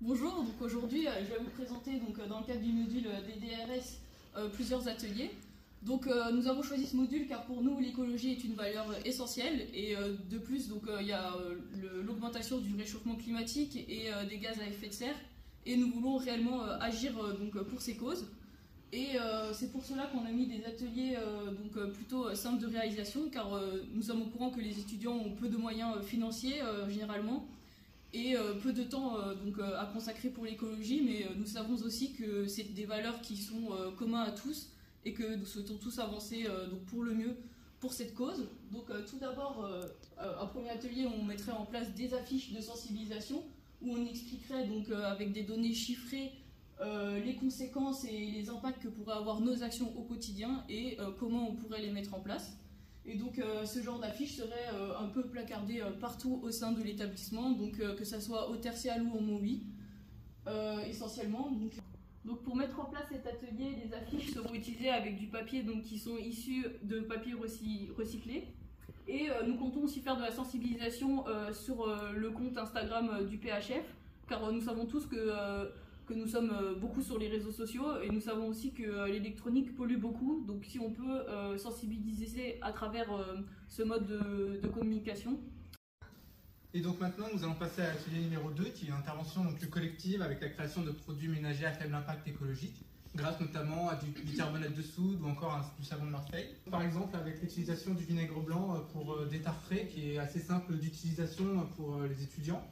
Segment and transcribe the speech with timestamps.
[0.00, 3.08] Bonjour, donc aujourd'hui euh, je vais vous présenter donc, euh, dans le cadre du module
[3.08, 5.32] euh, des DRS plusieurs ateliers.
[5.82, 9.96] Donc nous avons choisi ce module car pour nous l'écologie est une valeur essentielle et
[9.96, 11.34] de plus donc il y a
[12.04, 15.16] l'augmentation du réchauffement climatique et des gaz à effet de serre
[15.66, 18.26] et nous voulons réellement agir donc pour ces causes.
[18.92, 19.16] Et
[19.52, 21.16] c'est pour cela qu'on a mis des ateliers
[21.58, 23.60] donc plutôt simples de réalisation car
[23.92, 27.44] nous sommes au courant que les étudiants ont peu de moyens financiers généralement
[28.12, 31.74] et euh, peu de temps euh, donc, euh, à consacrer pour l'écologie, mais nous savons
[31.84, 34.70] aussi que c'est des valeurs qui sont communes à tous
[35.04, 37.36] et que nous souhaitons tous avancer donc, pour le mieux
[37.80, 38.48] pour cette cause.
[38.72, 39.70] Donc tout d'abord,
[40.18, 43.42] un premier atelier, on mettrait en place des affiches de sensibilisation
[43.80, 46.32] où on expliquerait donc avec des données chiffrées
[47.24, 51.54] les conséquences et les impacts que pourraient avoir nos actions au quotidien et comment on
[51.54, 52.56] pourrait les mettre en place.
[53.10, 56.72] Et donc euh, ce genre d'affiche serait euh, un peu placardé euh, partout au sein
[56.72, 59.40] de l'établissement, donc que ce soit au tertial ou au
[60.46, 61.50] euh, essentiellement.
[62.24, 65.82] Donc, pour mettre en place cet atelier, les affiches seront utilisées avec du papier donc,
[65.82, 68.48] qui sont issus de papier recy- recyclé.
[69.06, 73.84] Et nous comptons aussi faire de la sensibilisation sur le compte Instagram du PHF,
[74.28, 75.16] car nous savons tous que,
[76.08, 79.08] que nous sommes euh, beaucoup sur les réseaux sociaux et nous savons aussi que euh,
[79.08, 80.42] l'électronique pollue beaucoup.
[80.46, 83.08] Donc si on peut euh, sensibiliser à travers
[83.68, 85.38] ce mode de, communication.
[86.72, 89.68] Et donc maintenant, nous allons passer à l'atelier numéro 2, qui est une intervention plus
[89.68, 94.10] collective avec la création de produits ménagers à faible impact écologique, grâce notamment à du
[94.22, 96.48] bicarbonate de soude ou encore à du savon de Marseille.
[96.70, 101.66] Par exemple, avec l'utilisation du vinaigre blanc pour euh, détartrer, qui est assez simple d'utilisation
[101.76, 102.62] pour les étudiants,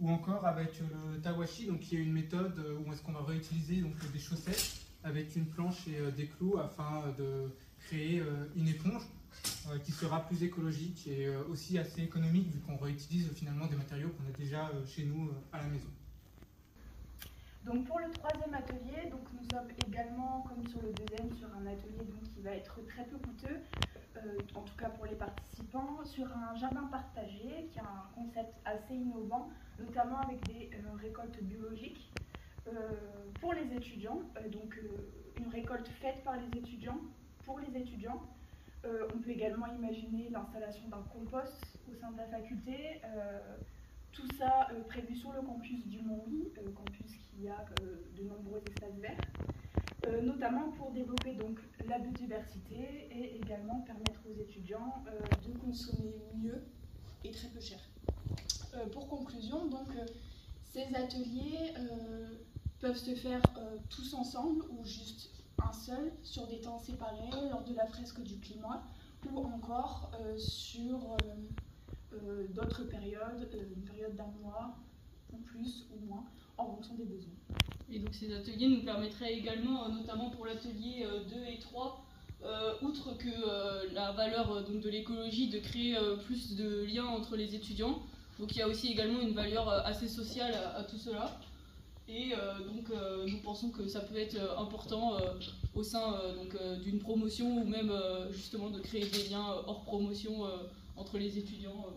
[0.00, 3.12] ou encore avec euh, le tawashi, donc, qui est une méthode euh, où est-ce qu'on
[3.12, 8.22] va réutiliser donc, des chaussettes avec une planche et euh, des clous afin de créer
[8.56, 9.02] une éponge
[9.84, 14.28] qui sera plus écologique et aussi assez économique vu qu'on réutilise finalement des matériaux qu'on
[14.28, 15.88] a déjà chez nous à la maison.
[17.64, 21.66] Donc pour le troisième atelier, donc nous sommes également, comme sur le deuxième, sur un
[21.66, 23.60] atelier donc, qui va être très peu coûteux,
[24.54, 28.94] en tout cas pour les participants, sur un jardin partagé qui a un concept assez
[28.94, 29.48] innovant,
[29.78, 32.10] notamment avec des euh, récoltes biologiques
[32.66, 32.70] euh,
[33.40, 34.20] pour les étudiants.
[34.36, 34.88] Euh, donc euh,
[35.38, 37.00] une récolte faite par les étudiants
[37.44, 38.22] pour les étudiants.
[38.84, 43.00] Euh, on peut également imaginer l'installation d'un compost au sein de la faculté.
[43.04, 43.56] euh,
[44.12, 48.24] tout ça euh, prévu sur le campus du Mont-Louis, euh, campus qui a euh, de
[48.24, 49.20] nombreux espaces verts,
[50.08, 56.14] euh, notamment pour développer donc la biodiversité et également permettre aux étudiants euh, de consommer
[56.36, 56.62] mieux
[57.24, 57.78] et très peu cher.
[58.74, 59.88] Euh, pour conclusion, donc
[60.64, 61.74] ces ateliers
[62.80, 63.42] peuvent se faire
[63.88, 65.30] tous ensemble ou juste
[65.62, 68.84] un seul sur des temps séparés lors de la fresque du climat
[69.32, 71.16] ou encore sur
[72.50, 74.76] d'autres périodes, une période d'un mois
[75.32, 76.24] ou plus ou moins
[76.58, 77.32] en fonction des besoins.
[77.90, 82.04] Et donc ces ateliers nous permettraient également, euh, notamment pour l'atelier euh, 2 et 3,
[82.44, 86.84] euh, outre que euh, la valeur euh, donc, de l'écologie, de créer euh, plus de
[86.84, 88.02] liens entre les étudiants.
[88.38, 91.40] Donc il y a aussi également une valeur euh, assez sociale à, à tout cela.
[92.08, 95.20] Et euh, donc euh, nous pensons que ça peut être euh, important euh,
[95.74, 99.62] au sein euh, euh, d'une promotion ou même euh, justement de créer des liens euh,
[99.66, 100.50] hors promotion euh,
[100.96, 101.86] entre les étudiants.
[101.88, 101.92] euh.